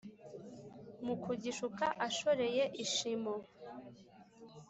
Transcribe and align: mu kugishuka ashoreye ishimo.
mu 1.05 1.15
kugishuka 1.23 1.85
ashoreye 2.07 2.63
ishimo. 2.83 3.33